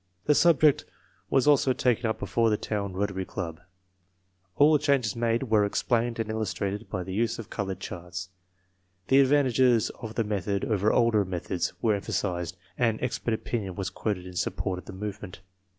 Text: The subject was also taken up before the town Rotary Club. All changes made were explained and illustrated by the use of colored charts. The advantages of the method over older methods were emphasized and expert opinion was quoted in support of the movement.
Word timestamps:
The 0.25 0.33
subject 0.33 0.83
was 1.29 1.45
also 1.45 1.73
taken 1.73 2.07
up 2.07 2.17
before 2.17 2.49
the 2.49 2.57
town 2.57 2.93
Rotary 2.93 3.23
Club. 3.23 3.61
All 4.55 4.79
changes 4.79 5.15
made 5.15 5.43
were 5.43 5.63
explained 5.63 6.17
and 6.17 6.27
illustrated 6.27 6.89
by 6.89 7.03
the 7.03 7.13
use 7.13 7.37
of 7.37 7.51
colored 7.51 7.79
charts. 7.79 8.29
The 9.09 9.19
advantages 9.19 9.91
of 9.91 10.15
the 10.15 10.23
method 10.23 10.65
over 10.65 10.91
older 10.91 11.23
methods 11.23 11.73
were 11.83 11.93
emphasized 11.93 12.57
and 12.79 12.99
expert 12.99 13.35
opinion 13.35 13.75
was 13.75 13.91
quoted 13.91 14.25
in 14.25 14.33
support 14.33 14.79
of 14.79 14.85
the 14.85 14.91
movement. 14.93 15.41